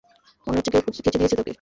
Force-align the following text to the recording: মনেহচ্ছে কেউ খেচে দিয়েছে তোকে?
মনেহচ্ছে 0.47 0.71
কেউ 0.73 0.81
খেচে 0.97 1.11
দিয়েছে 1.13 1.35
তোকে? 1.35 1.49